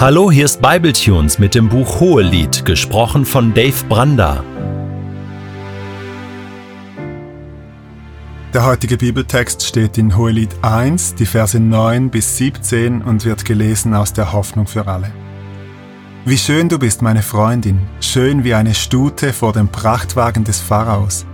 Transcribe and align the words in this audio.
Hallo, 0.00 0.30
hier 0.30 0.46
ist 0.46 0.62
Bibletunes 0.62 1.38
mit 1.38 1.54
dem 1.54 1.68
Buch 1.68 2.00
Hohelied, 2.00 2.64
gesprochen 2.64 3.26
von 3.26 3.52
Dave 3.52 3.84
Branda. 3.86 4.42
Der 8.54 8.64
heutige 8.64 8.96
Bibeltext 8.96 9.62
steht 9.62 9.98
in 9.98 10.16
Hohelied 10.16 10.56
1, 10.62 11.16
die 11.16 11.26
Verse 11.26 11.60
9 11.60 12.08
bis 12.08 12.38
17 12.38 13.02
und 13.02 13.26
wird 13.26 13.44
gelesen 13.44 13.92
aus 13.92 14.14
der 14.14 14.32
Hoffnung 14.32 14.66
für 14.66 14.86
alle. 14.88 15.12
Wie 16.24 16.38
schön 16.38 16.70
du 16.70 16.78
bist, 16.78 17.02
meine 17.02 17.22
Freundin, 17.22 17.80
schön 18.00 18.42
wie 18.42 18.54
eine 18.54 18.74
Stute 18.74 19.34
vor 19.34 19.52
dem 19.52 19.68
Prachtwagen 19.68 20.44
des 20.44 20.60
Pharaos. 20.60 21.26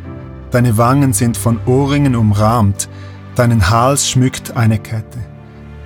Deine 0.51 0.77
Wangen 0.77 1.13
sind 1.13 1.37
von 1.37 1.61
Ohrringen 1.67 2.17
umrahmt, 2.17 2.89
deinen 3.37 3.71
Hals 3.71 4.11
schmückt 4.11 4.57
eine 4.57 4.81
Kette. 4.81 5.36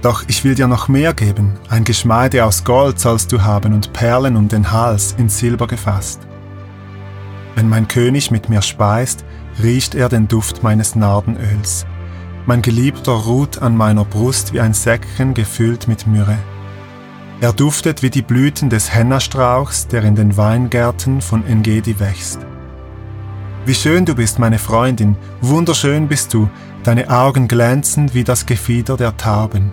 Doch 0.02 0.24
ich 0.28 0.44
will 0.44 0.54
dir 0.54 0.66
noch 0.66 0.88
mehr 0.88 1.12
geben, 1.12 1.58
ein 1.68 1.84
Geschmeide 1.84 2.44
aus 2.44 2.64
Gold 2.64 2.98
sollst 2.98 3.32
du 3.32 3.42
haben 3.42 3.74
und 3.74 3.92
Perlen 3.92 4.36
um 4.36 4.48
den 4.48 4.72
Hals 4.72 5.14
in 5.18 5.28
Silber 5.28 5.66
gefasst. 5.66 6.20
Wenn 7.54 7.68
mein 7.68 7.88
König 7.88 8.30
mit 8.30 8.48
mir 8.48 8.62
speist, 8.62 9.24
riecht 9.62 9.94
er 9.94 10.08
den 10.08 10.28
Duft 10.28 10.62
meines 10.62 10.94
Nardenöls. 10.94 11.84
Mein 12.46 12.62
Geliebter 12.62 13.12
ruht 13.12 13.60
an 13.60 13.76
meiner 13.76 14.06
Brust 14.06 14.54
wie 14.54 14.60
ein 14.60 14.72
Säckchen 14.72 15.34
gefüllt 15.34 15.86
mit 15.86 16.06
Myrrhe. 16.06 16.38
Er 17.42 17.52
duftet 17.52 18.02
wie 18.02 18.10
die 18.10 18.22
Blüten 18.22 18.70
des 18.70 18.94
Hennastrauchs, 18.94 19.86
der 19.88 20.04
in 20.04 20.14
den 20.14 20.36
Weingärten 20.36 21.20
von 21.20 21.46
Engedi 21.46 22.00
wächst. 22.00 22.38
Wie 23.66 23.74
schön 23.74 24.06
du 24.06 24.14
bist, 24.14 24.38
meine 24.38 24.58
Freundin, 24.58 25.16
wunderschön 25.42 26.08
bist 26.08 26.32
du, 26.32 26.48
deine 26.82 27.10
Augen 27.10 27.46
glänzen 27.46 28.14
wie 28.14 28.24
das 28.24 28.46
Gefieder 28.46 28.96
der 28.96 29.16
Tauben. 29.18 29.72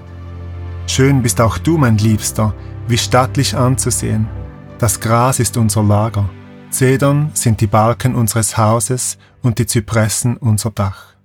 Schön 0.88 1.22
bist 1.22 1.42
auch 1.42 1.58
du, 1.58 1.78
mein 1.78 1.98
Liebster, 1.98 2.56
wie 2.88 2.98
stattlich 2.98 3.56
anzusehen. 3.56 4.28
Das 4.80 5.00
Gras 5.00 5.40
ist 5.40 5.58
unser 5.58 5.84
Lager, 5.84 6.30
Zedern 6.70 7.32
sind 7.34 7.62
die 7.62 7.68
Balken 7.68 8.16
unseres 8.16 8.58
Hauses 8.58 9.18
und 9.42 9.60
die 9.60 9.66
Zypressen 9.66 10.38
unser 10.38 10.72
Dach. 10.72 11.16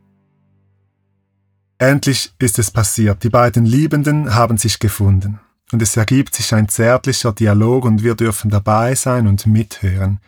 Endlich 1.79 2.33
ist 2.39 2.59
es 2.59 2.71
passiert, 2.71 3.25
die 3.25 3.29
beiden 3.29 3.65
Liebenden 3.65 4.35
haben 4.35 4.57
sich 4.57 4.79
gefunden, 4.79 5.41
und 5.73 5.81
es 5.81 5.97
ergibt 5.97 6.35
sich 6.35 6.55
ein 6.55 6.69
zärtlicher 6.69 7.33
Dialog 7.33 7.85
und 7.85 8.03
wir 8.03 8.15
dürfen 8.15 8.51
dabei 8.51 8.95
sein 8.95 9.27
und 9.27 9.47
mithören. 9.47 10.21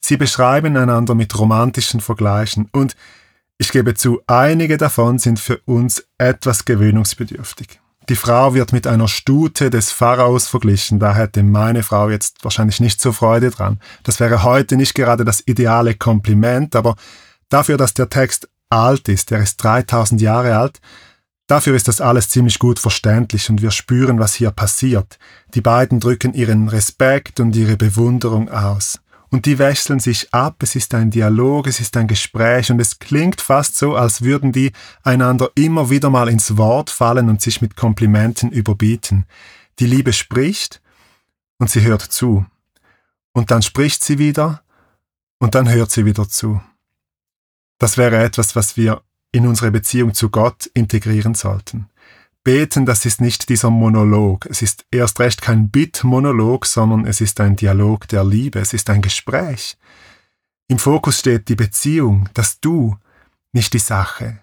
Sie 0.00 0.16
beschreiben 0.16 0.76
einander 0.76 1.14
mit 1.14 1.36
romantischen 1.38 2.00
Vergleichen 2.00 2.68
und 2.72 2.94
ich 3.58 3.72
gebe 3.72 3.94
zu, 3.94 4.20
einige 4.26 4.76
davon 4.76 5.18
sind 5.18 5.40
für 5.40 5.58
uns 5.64 6.06
etwas 6.18 6.64
gewöhnungsbedürftig. 6.64 7.80
Die 8.08 8.16
Frau 8.16 8.54
wird 8.54 8.72
mit 8.72 8.86
einer 8.86 9.08
Stute 9.08 9.68
des 9.68 9.90
Pharaos 9.90 10.46
verglichen, 10.46 11.00
da 11.00 11.14
hätte 11.14 11.42
meine 11.42 11.82
Frau 11.82 12.08
jetzt 12.08 12.44
wahrscheinlich 12.44 12.78
nicht 12.78 13.00
so 13.00 13.10
Freude 13.10 13.50
dran. 13.50 13.80
Das 14.04 14.20
wäre 14.20 14.44
heute 14.44 14.76
nicht 14.76 14.94
gerade 14.94 15.24
das 15.24 15.42
ideale 15.44 15.94
Kompliment, 15.94 16.76
aber 16.76 16.94
dafür, 17.48 17.76
dass 17.76 17.94
der 17.94 18.08
Text 18.08 18.48
alt 18.70 19.08
ist, 19.08 19.32
der 19.32 19.40
ist 19.40 19.56
3000 19.56 20.20
Jahre 20.20 20.56
alt, 20.56 20.80
dafür 21.48 21.74
ist 21.74 21.88
das 21.88 22.00
alles 22.00 22.28
ziemlich 22.28 22.60
gut 22.60 22.78
verständlich 22.78 23.50
und 23.50 23.60
wir 23.60 23.72
spüren, 23.72 24.20
was 24.20 24.34
hier 24.34 24.52
passiert. 24.52 25.18
Die 25.54 25.60
beiden 25.60 25.98
drücken 25.98 26.32
ihren 26.32 26.68
Respekt 26.68 27.40
und 27.40 27.56
ihre 27.56 27.76
Bewunderung 27.76 28.48
aus 28.48 29.00
und 29.30 29.46
die 29.46 29.58
wechseln 29.58 30.00
sich 30.00 30.32
ab, 30.32 30.62
es 30.62 30.76
ist 30.76 30.94
ein 30.94 31.10
Dialog, 31.10 31.66
es 31.66 31.80
ist 31.80 31.96
ein 31.96 32.06
Gespräch 32.06 32.70
und 32.70 32.80
es 32.80 32.98
klingt 32.98 33.40
fast 33.40 33.76
so, 33.76 33.96
als 33.96 34.22
würden 34.22 34.52
die 34.52 34.72
einander 35.02 35.50
immer 35.54 35.90
wieder 35.90 36.10
mal 36.10 36.28
ins 36.28 36.56
Wort 36.56 36.90
fallen 36.90 37.28
und 37.28 37.40
sich 37.40 37.60
mit 37.60 37.76
Komplimenten 37.76 38.50
überbieten. 38.50 39.26
Die 39.78 39.86
Liebe 39.86 40.12
spricht 40.12 40.80
und 41.58 41.70
sie 41.70 41.82
hört 41.82 42.02
zu. 42.02 42.46
Und 43.32 43.50
dann 43.50 43.62
spricht 43.62 44.02
sie 44.04 44.18
wieder 44.18 44.62
und 45.38 45.54
dann 45.54 45.68
hört 45.68 45.90
sie 45.90 46.04
wieder 46.04 46.28
zu. 46.28 46.60
Das 47.78 47.98
wäre 47.98 48.22
etwas, 48.22 48.56
was 48.56 48.76
wir 48.76 49.02
in 49.32 49.46
unsere 49.46 49.70
Beziehung 49.70 50.14
zu 50.14 50.30
Gott 50.30 50.70
integrieren 50.72 51.34
sollten. 51.34 51.90
Beten, 52.46 52.86
das 52.86 53.04
ist 53.04 53.20
nicht 53.20 53.48
dieser 53.48 53.70
Monolog. 53.70 54.46
Es 54.46 54.62
ist 54.62 54.86
erst 54.92 55.18
recht 55.18 55.42
kein 55.42 55.68
Bittmonolog, 55.68 56.64
sondern 56.64 57.04
es 57.04 57.20
ist 57.20 57.40
ein 57.40 57.56
Dialog 57.56 58.06
der 58.06 58.22
Liebe. 58.22 58.60
Es 58.60 58.72
ist 58.72 58.88
ein 58.88 59.02
Gespräch. 59.02 59.76
Im 60.68 60.78
Fokus 60.78 61.18
steht 61.18 61.48
die 61.48 61.56
Beziehung, 61.56 62.28
das 62.34 62.60
Du, 62.60 62.96
nicht 63.52 63.72
die 63.72 63.80
Sache. 63.80 64.38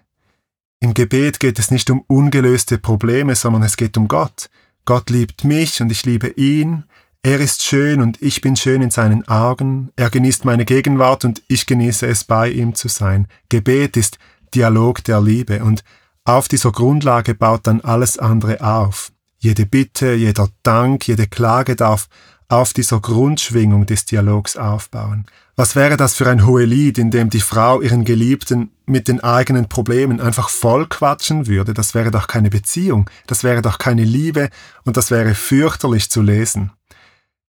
Im 0.80 0.92
Gebet 0.92 1.40
geht 1.40 1.58
es 1.58 1.70
nicht 1.70 1.88
um 1.88 2.04
ungelöste 2.06 2.76
Probleme, 2.76 3.36
sondern 3.36 3.62
es 3.62 3.78
geht 3.78 3.96
um 3.96 4.06
Gott. 4.06 4.50
Gott 4.84 5.08
liebt 5.08 5.42
mich 5.42 5.80
und 5.80 5.90
ich 5.90 6.04
liebe 6.04 6.28
ihn. 6.28 6.84
Er 7.22 7.40
ist 7.40 7.62
schön 7.62 8.02
und 8.02 8.20
ich 8.20 8.42
bin 8.42 8.54
schön 8.54 8.82
in 8.82 8.90
seinen 8.90 9.26
Augen. 9.28 9.92
Er 9.96 10.10
genießt 10.10 10.44
meine 10.44 10.66
Gegenwart 10.66 11.24
und 11.24 11.40
ich 11.48 11.64
genieße 11.64 12.06
es, 12.06 12.24
bei 12.24 12.50
ihm 12.50 12.74
zu 12.74 12.88
sein. 12.88 13.28
Gebet 13.48 13.96
ist 13.96 14.18
Dialog 14.54 15.02
der 15.04 15.22
Liebe 15.22 15.64
und 15.64 15.82
auf 16.24 16.48
dieser 16.48 16.72
Grundlage 16.72 17.34
baut 17.34 17.66
dann 17.66 17.82
alles 17.82 18.18
andere 18.18 18.62
auf. 18.62 19.12
Jede 19.38 19.66
Bitte, 19.66 20.14
jeder 20.14 20.48
Dank, 20.62 21.06
jede 21.06 21.26
Klage 21.26 21.76
darf 21.76 22.08
auf 22.48 22.72
dieser 22.72 23.00
Grundschwingung 23.00 23.84
des 23.84 24.06
Dialogs 24.06 24.56
aufbauen. 24.56 25.26
Was 25.56 25.76
wäre 25.76 25.96
das 25.96 26.14
für 26.14 26.28
ein 26.28 26.46
Hohelied, 26.46 26.98
in 26.98 27.10
dem 27.10 27.28
die 27.28 27.40
Frau 27.40 27.80
ihren 27.80 28.04
Geliebten 28.04 28.70
mit 28.86 29.08
den 29.08 29.20
eigenen 29.20 29.68
Problemen 29.68 30.20
einfach 30.20 30.48
vollquatschen 30.48 31.46
würde? 31.46 31.74
Das 31.74 31.94
wäre 31.94 32.10
doch 32.10 32.26
keine 32.26 32.50
Beziehung, 32.50 33.10
das 33.26 33.44
wäre 33.44 33.60
doch 33.60 33.78
keine 33.78 34.04
Liebe 34.04 34.48
und 34.84 34.96
das 34.96 35.10
wäre 35.10 35.34
fürchterlich 35.34 36.10
zu 36.10 36.22
lesen. 36.22 36.72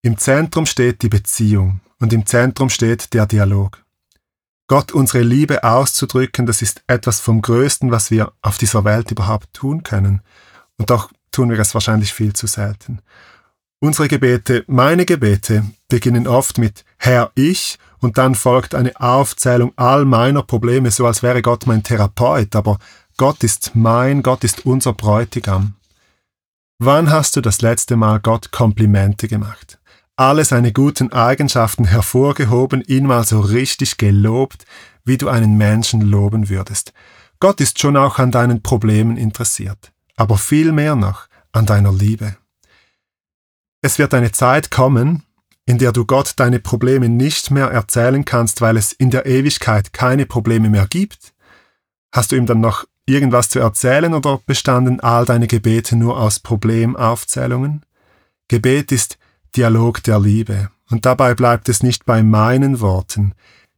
Im 0.02 0.18
Zentrum 0.18 0.66
steht 0.66 1.02
die 1.02 1.10
Beziehung 1.10 1.80
und 2.00 2.14
im 2.14 2.26
Zentrum 2.26 2.70
steht 2.70 3.14
der 3.14 3.26
Dialog. 3.26 3.85
Gott 4.68 4.92
unsere 4.92 5.24
Liebe 5.24 5.64
auszudrücken, 5.64 6.46
das 6.46 6.62
ist 6.62 6.84
etwas 6.88 7.20
vom 7.20 7.42
Größten, 7.42 7.92
was 7.92 8.10
wir 8.10 8.32
auf 8.42 8.58
dieser 8.58 8.84
Welt 8.84 9.12
überhaupt 9.12 9.54
tun 9.54 9.84
können. 9.84 10.22
Und 10.78 10.90
doch 10.90 11.12
tun 11.32 11.52
wir 11.52 11.60
es 11.60 11.74
wahrscheinlich 11.74 12.14
viel 12.14 12.34
zu 12.34 12.48
selten. 12.48 13.00
Unsere 13.80 14.08
Gebete, 14.08 14.64
meine 14.68 15.06
Gebete, 15.06 15.64
beginnen 15.88 16.28
oft 16.28 16.58
mit 16.58 16.84
Herr 16.98 17.32
ich 17.36 17.78
und 18.00 18.18
dann 18.18 18.34
folgt 18.34 18.74
eine 18.74 19.00
Aufzählung 19.00 19.74
all 19.76 20.06
meiner 20.06 20.42
Probleme, 20.42 20.90
so 20.90 21.06
als 21.06 21.22
wäre 21.22 21.44
Gott 21.44 21.68
mein 21.68 21.84
Therapeut, 21.84 22.56
aber 22.56 22.80
Gott 23.18 23.44
ist 23.44 23.76
mein, 23.76 24.24
Gott 24.24 24.44
ist 24.44 24.66
unser 24.66 24.94
Bräutigam. 24.94 25.76
Wann 26.80 27.12
hast 27.12 27.36
du 27.36 27.42
das 27.42 27.62
letzte 27.62 27.96
Mal 27.96 28.20
Gott 28.20 28.52
Komplimente 28.52 29.28
gemacht? 29.28 29.80
Alle 30.16 30.46
seine 30.46 30.72
guten 30.72 31.12
Eigenschaften 31.12 31.86
hervorgehoben, 31.86 32.82
ihn 32.82 33.06
mal 33.06 33.26
so 33.26 33.40
richtig 33.40 33.98
gelobt, 33.98 34.66
wie 35.04 35.18
du 35.18 35.28
einen 35.28 35.58
Menschen 35.58 36.02
loben 36.02 36.50
würdest. 36.50 36.94
Gott 37.40 37.60
ist 37.60 37.80
schon 37.80 37.98
auch 37.98 38.18
an 38.18 38.32
deinen 38.32 38.62
Problemen 38.62 39.18
interessiert, 39.18 39.92
aber 40.16 40.38
viel 40.38 40.72
mehr 40.72 40.96
noch 40.96 41.28
an 41.52 41.66
deiner 41.66 41.92
Liebe. 41.92 42.38
Es 43.82 44.00
wird 44.00 44.14
eine 44.14 44.32
Zeit 44.32 44.72
kommen, 44.72 45.24
in 45.66 45.78
der 45.78 45.92
du 45.92 46.06
Gott 46.06 46.34
deine 46.38 46.60
Probleme 46.60 47.10
nicht 47.10 47.52
mehr 47.52 47.68
erzählen 47.68 48.24
kannst, 48.24 48.62
weil 48.62 48.78
es 48.78 48.94
in 48.94 49.12
der 49.12 49.26
Ewigkeit 49.26 49.94
keine 49.94 50.26
Probleme 50.26 50.70
mehr 50.70 50.88
gibt. 50.88 51.34
Hast 52.12 52.32
du 52.32 52.36
ihm 52.36 52.46
dann 52.46 52.62
noch 52.62 52.86
irgendwas 53.06 53.50
zu 53.50 53.60
erzählen 53.60 54.14
oder 54.14 54.40
bestanden 54.46 55.00
all 55.02 55.26
deine 55.26 55.48
Gebete 55.48 55.96
nur 55.96 56.20
aus 56.20 56.40
Problemaufzählungen? 56.40 57.86
Gebet 58.48 58.92
ist 58.92 59.18
Dialog 59.56 60.04
der 60.04 60.20
Liebe. 60.20 60.70
Und 60.90 61.06
dabei 61.06 61.34
bleibt 61.34 61.70
es 61.70 61.82
nicht 61.82 62.06
bei 62.06 62.22
meinen 62.24 62.80
Worten. 62.80 63.34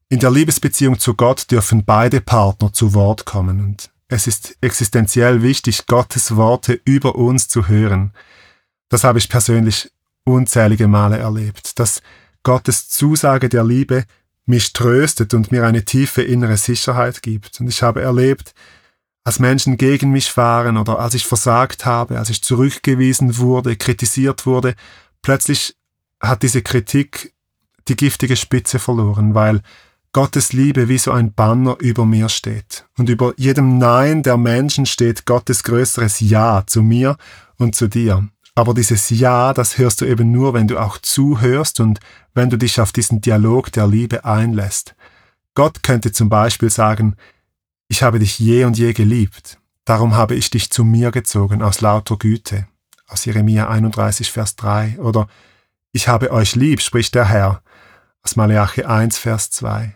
In 0.09 0.19
der 0.19 0.31
Liebesbeziehung 0.31 0.99
zu 0.99 1.13
Gott 1.13 1.51
dürfen 1.51 1.85
beide 1.85 2.21
Partner 2.21 2.73
zu 2.73 2.93
Wort 2.93 3.25
kommen. 3.25 3.59
Und 3.63 3.89
es 4.07 4.27
ist 4.27 4.57
existenziell 4.61 5.41
wichtig, 5.41 5.85
Gottes 5.85 6.35
Worte 6.35 6.79
über 6.85 7.15
uns 7.15 7.47
zu 7.47 7.67
hören. 7.67 8.13
Das 8.89 9.03
habe 9.03 9.19
ich 9.19 9.29
persönlich 9.29 9.91
unzählige 10.23 10.87
Male 10.87 11.17
erlebt, 11.17 11.79
dass 11.79 12.01
Gottes 12.43 12.89
Zusage 12.89 13.49
der 13.49 13.63
Liebe 13.63 14.05
mich 14.45 14.71
tröstet 14.73 15.33
und 15.33 15.51
mir 15.51 15.65
eine 15.65 15.83
tiefe 15.83 16.21
innere 16.21 16.57
Sicherheit 16.57 17.21
gibt. 17.21 17.59
Und 17.59 17.67
ich 17.67 17.83
habe 17.83 18.01
erlebt, 18.01 18.53
als 19.25 19.39
Menschen 19.39 19.75
gegen 19.75 20.11
mich 20.11 20.37
waren 20.37 20.77
oder 20.77 20.99
als 20.99 21.13
ich 21.13 21.25
versagt 21.25 21.85
habe, 21.85 22.17
als 22.17 22.29
ich 22.29 22.41
zurückgewiesen 22.41 23.37
wurde, 23.37 23.75
kritisiert 23.75 24.45
wurde, 24.45 24.73
plötzlich 25.21 25.75
hat 26.19 26.43
diese 26.43 26.61
Kritik 26.61 27.33
die 27.87 27.95
giftige 27.95 28.35
Spitze 28.35 28.79
verloren, 28.79 29.33
weil 29.33 29.61
Gottes 30.13 30.51
Liebe 30.51 30.89
wie 30.89 30.97
so 30.97 31.11
ein 31.11 31.33
Banner 31.33 31.77
über 31.79 32.05
mir 32.05 32.29
steht. 32.29 32.85
Und 32.97 33.09
über 33.09 33.33
jedem 33.37 33.77
Nein 33.77 34.23
der 34.23 34.37
Menschen 34.37 34.85
steht 34.85 35.25
Gottes 35.25 35.63
größeres 35.63 36.19
Ja 36.21 36.63
zu 36.65 36.81
mir 36.81 37.17
und 37.57 37.75
zu 37.75 37.87
dir. 37.87 38.27
Aber 38.55 38.73
dieses 38.73 39.11
Ja, 39.11 39.53
das 39.53 39.77
hörst 39.77 40.01
du 40.01 40.05
eben 40.05 40.31
nur, 40.31 40.55
wenn 40.55 40.67
du 40.67 40.79
auch 40.79 40.97
zuhörst 40.97 41.79
und 41.79 41.99
wenn 42.33 42.49
du 42.49 42.57
dich 42.57 42.81
auf 42.81 42.91
diesen 42.91 43.21
Dialog 43.21 43.71
der 43.71 43.85
Liebe 43.85 44.25
einlässt. 44.25 44.95
Gott 45.53 45.83
könnte 45.83 46.11
zum 46.11 46.29
Beispiel 46.29 46.71
sagen, 46.71 47.15
ich 47.87 48.01
habe 48.01 48.17
dich 48.17 48.39
je 48.39 48.65
und 48.65 48.77
je 48.77 48.93
geliebt, 48.93 49.59
darum 49.85 50.15
habe 50.15 50.33
ich 50.33 50.49
dich 50.49 50.71
zu 50.71 50.83
mir 50.83 51.11
gezogen 51.11 51.61
aus 51.61 51.81
lauter 51.81 52.17
Güte. 52.17 52.67
Aus 53.07 53.25
Jeremia 53.25 53.69
31, 53.69 54.31
Vers 54.31 54.55
3 54.55 54.99
oder 54.99 55.27
Ich 55.91 56.07
habe 56.07 56.31
euch 56.31 56.55
lieb, 56.55 56.81
spricht 56.81 57.15
der 57.15 57.25
Herr 57.25 57.61
aus 58.21 58.35
Malachi 58.35 58.83
1, 58.83 59.17
Vers 59.17 59.49
2 59.51 59.95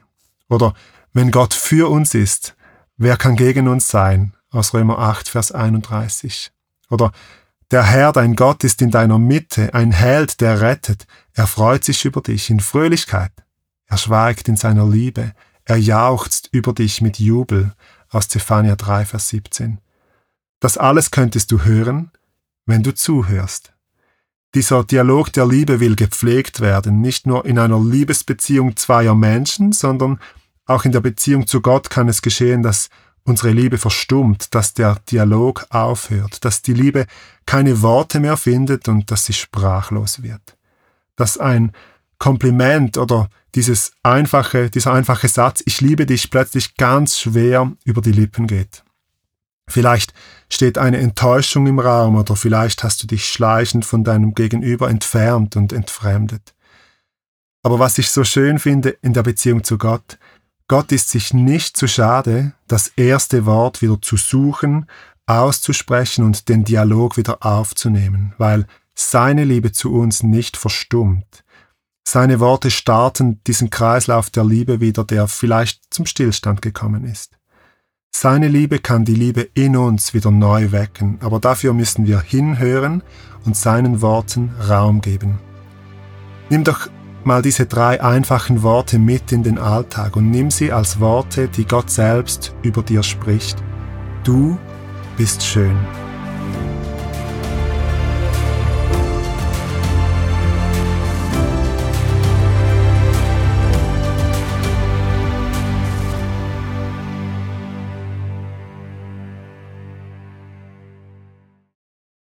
oder 0.50 0.74
Wenn 1.14 1.32
Gott 1.32 1.54
für 1.54 1.90
uns 1.90 2.14
ist, 2.14 2.56
wer 2.98 3.18
kann 3.18 3.36
gegen 3.36 3.68
uns 3.68 3.90
sein? 3.90 4.34
Aus 4.50 4.74
Römer 4.74 5.00
8, 5.00 5.30
Vers 5.30 5.52
31 5.52 6.52
oder 6.90 7.12
Der 7.70 7.84
Herr, 7.84 8.12
dein 8.12 8.36
Gott, 8.36 8.64
ist 8.64 8.82
in 8.82 8.92
deiner 8.92 9.20
Mitte, 9.20 9.74
ein 9.74 9.92
Held, 9.92 10.42
der 10.42 10.62
rettet, 10.62 11.06
er 11.34 11.48
freut 11.48 11.84
sich 11.84 12.04
über 12.06 12.22
dich 12.22 12.50
in 12.50 12.60
Fröhlichkeit, 12.60 13.32
er 13.86 13.98
schweigt 13.98 14.48
in 14.48 14.58
seiner 14.58 14.88
Liebe, 14.88 15.34
er 15.66 15.78
jauchzt 15.78 16.50
über 16.52 16.74
dich 16.74 17.02
mit 17.02 17.20
Jubel. 17.20 17.74
Aus 18.10 18.28
Zephania 18.28 18.76
3, 18.76 19.06
Vers 19.06 19.30
17. 19.30 19.80
Das 20.60 20.78
alles 20.78 21.12
könntest 21.12 21.50
du 21.52 21.64
hören, 21.64 22.12
wenn 22.72 22.84
du 22.84 22.96
zuhörst. 22.96 23.74
Dieser 24.56 24.84
Dialog 24.84 25.32
der 25.34 25.46
Liebe 25.46 25.80
will 25.80 25.96
gepflegt 25.96 26.62
werden, 26.62 27.02
nicht 27.02 27.28
nur 27.28 27.46
in 27.46 27.60
einer 27.60 27.80
Liebesbeziehung 27.80 28.76
zweier 28.78 29.14
Menschen, 29.14 29.74
sondern 29.74 30.20
auch 30.66 30.86
in 30.86 30.94
der 30.94 31.02
Beziehung 31.02 31.48
zu 31.48 31.62
Gott 31.62 31.90
kann 31.90 32.08
es 32.08 32.22
geschehen, 32.22 32.64
dass 32.64 32.90
unsere 33.24 33.52
Liebe 33.52 33.78
verstummt, 33.78 34.56
dass 34.56 34.74
der 34.74 34.96
Dialog 35.12 35.66
aufhört, 35.70 36.44
dass 36.46 36.62
die 36.62 36.74
Liebe 36.74 37.06
keine 37.46 37.82
Worte 37.82 38.20
mehr 38.20 38.38
findet 38.38 38.88
und 38.88 39.12
dass 39.12 39.26
sie 39.26 39.34
sprachlos 39.34 40.24
wird. 40.24 40.58
Dass 41.16 41.38
ein 41.38 41.74
Kompliment 42.20 42.98
oder 42.98 43.30
dieses 43.54 43.92
einfache, 44.02 44.70
dieser 44.70 44.94
einfache 44.94 45.28
Satz, 45.28 45.62
ich 45.66 45.82
liebe 45.82 46.06
dich, 46.06 46.30
plötzlich 46.30 46.76
ganz 46.76 47.20
schwer 47.20 47.72
über 47.84 48.02
die 48.02 48.14
Lippen 48.14 48.48
geht. 48.48 48.84
Vielleicht 49.72 50.14
steht 50.50 50.78
eine 50.78 50.98
Enttäuschung 50.98 51.66
im 51.68 51.80
Raum 51.80 52.16
oder 52.16 52.36
vielleicht 52.36 52.84
hast 52.84 53.02
du 53.02 53.08
dich 53.08 53.28
schleichend 53.30 53.86
von 53.86 54.04
deinem 54.04 54.34
Gegenüber 54.36 54.90
entfernt 54.90 55.56
und 55.56 55.74
entfremdet. 55.74 56.54
Aber 57.64 57.80
was 57.80 57.98
ich 57.98 58.10
so 58.10 58.24
schön 58.24 58.60
finde 58.60 58.90
in 59.02 59.14
der 59.14 59.24
Beziehung 59.24 59.64
zu 59.64 59.78
Gott, 59.78 60.18
Gott 60.68 60.92
ist 60.92 61.10
sich 61.10 61.34
nicht 61.34 61.76
zu 61.76 61.88
schade, 61.88 62.54
das 62.68 62.88
erste 62.96 63.46
Wort 63.46 63.82
wieder 63.82 64.02
zu 64.02 64.18
suchen, 64.18 64.88
auszusprechen 65.26 66.24
und 66.24 66.50
den 66.50 66.64
Dialog 66.64 67.18
wieder 67.18 67.46
aufzunehmen, 67.46 68.34
weil 68.38 68.66
seine 68.94 69.44
Liebe 69.44 69.72
zu 69.72 69.94
uns 69.94 70.24
nicht 70.24 70.58
verstummt. 70.58 71.44
Seine 72.08 72.40
Worte 72.40 72.72
starten 72.72 73.42
diesen 73.46 73.70
Kreislauf 73.70 74.30
der 74.30 74.44
Liebe 74.44 74.82
wieder, 74.82 75.04
der 75.04 75.28
vielleicht 75.28 75.94
zum 75.94 76.06
Stillstand 76.06 76.62
gekommen 76.62 77.06
ist. 77.06 77.38
Seine 78.14 78.50
Liebe 78.50 78.80
kann 78.80 79.04
die 79.04 79.16
Liebe 79.16 79.50
in 79.56 79.76
uns 79.76 80.14
wieder 80.14 80.30
neu 80.32 80.72
wecken, 80.72 81.18
aber 81.22 81.40
dafür 81.40 81.74
müssen 81.74 82.06
wir 82.06 82.20
hinhören 82.20 83.02
und 83.46 83.56
seinen 83.56 84.02
Worten 84.02 84.52
Raum 84.70 85.02
geben. 85.02 85.40
Nimm 86.50 86.64
doch 86.64 86.88
mal 87.24 87.42
diese 87.42 87.66
drei 87.66 88.04
einfachen 88.04 88.62
Worte 88.62 89.00
mit 89.00 89.32
in 89.32 89.44
den 89.44 89.58
Alltag 89.58 90.16
und 90.16 90.30
nimm 90.30 90.52
sie 90.52 90.72
als 90.72 91.00
Worte, 91.00 91.48
die 91.48 91.66
Gott 91.66 91.90
selbst 91.90 92.54
über 92.62 92.84
dir 92.84 93.02
spricht. 93.02 93.58
Du 94.24 94.58
bist 95.18 95.42
schön. 95.42 95.78